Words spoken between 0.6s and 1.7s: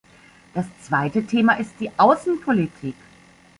zweite Thema